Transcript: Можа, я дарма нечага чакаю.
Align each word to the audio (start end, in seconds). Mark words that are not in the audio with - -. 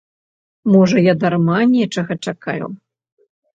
Можа, 0.75 0.97
я 1.11 1.15
дарма 1.25 1.59
нечага 1.75 2.13
чакаю. 2.29 2.73